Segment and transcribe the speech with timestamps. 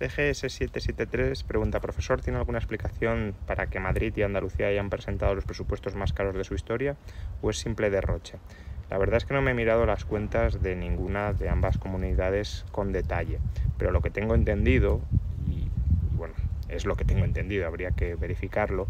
[0.00, 5.94] CGS773 pregunta, profesor, ¿tiene alguna explicación para que Madrid y Andalucía hayan presentado los presupuestos
[5.94, 6.96] más caros de su historia
[7.42, 8.38] o es simple derroche?
[8.88, 12.64] La verdad es que no me he mirado las cuentas de ninguna de ambas comunidades
[12.72, 13.40] con detalle,
[13.76, 15.02] pero lo que tengo entendido,
[15.46, 15.70] y, y
[16.16, 16.34] bueno,
[16.68, 18.88] es lo que tengo entendido, habría que verificarlo,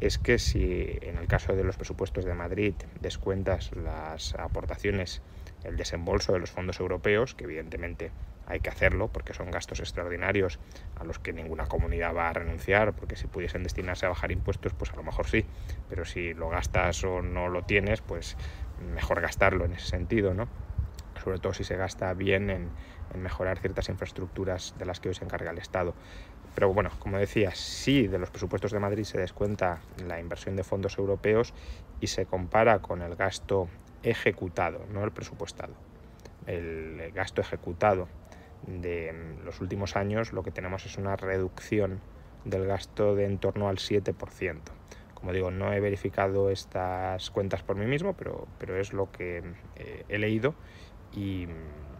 [0.00, 5.20] es que si en el caso de los presupuestos de Madrid descuentas las aportaciones,
[5.64, 8.10] el desembolso de los fondos europeos, que evidentemente
[8.46, 10.58] hay que hacerlo porque son gastos extraordinarios
[10.96, 14.72] a los que ninguna comunidad va a renunciar, porque si pudiesen destinarse a bajar impuestos,
[14.74, 15.46] pues a lo mejor sí,
[15.88, 18.36] pero si lo gastas o no lo tienes, pues
[18.94, 20.48] mejor gastarlo en ese sentido, ¿no?
[21.22, 22.68] Sobre todo si se gasta bien en,
[23.14, 25.94] en mejorar ciertas infraestructuras de las que hoy se encarga el Estado.
[26.54, 30.64] Pero bueno, como decía, sí de los presupuestos de Madrid se descuenta la inversión de
[30.64, 31.54] fondos europeos
[32.00, 33.68] y se compara con el gasto
[34.02, 35.74] ejecutado, no el presupuestado.
[36.46, 38.08] El gasto ejecutado
[38.66, 42.00] de los últimos años lo que tenemos es una reducción
[42.44, 44.60] del gasto de en torno al 7%.
[45.14, 49.42] Como digo, no he verificado estas cuentas por mí mismo, pero, pero es lo que
[49.76, 50.54] eh, he leído
[51.12, 51.46] y,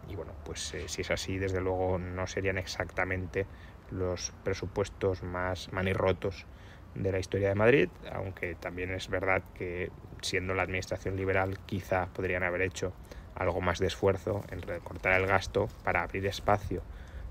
[0.07, 3.45] y bueno, pues eh, si es así, desde luego no serían exactamente
[3.89, 6.45] los presupuestos más manirrotos
[6.93, 12.07] de la historia de Madrid, aunque también es verdad que siendo la administración liberal quizá
[12.07, 12.93] podrían haber hecho
[13.35, 16.81] algo más de esfuerzo en recortar el gasto para abrir espacio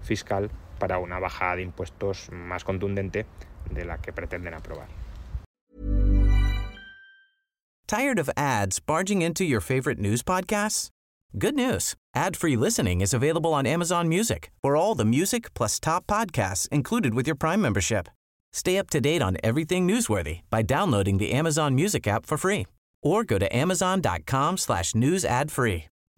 [0.03, 3.27] fiscal para una bajada de impuestos más contundente
[3.71, 4.89] de la que pretenden aprobar.
[7.87, 10.89] Tired of ads barging into your favorite news podcasts?
[11.37, 11.95] Good news.
[12.15, 14.51] Ad-free listening is available on Amazon Music.
[14.63, 18.09] For all the music plus top podcasts included with your Prime membership.
[18.53, 22.67] Stay up to date on everything newsworthy by downloading the Amazon Music app for free
[23.03, 24.57] or go to amazon.com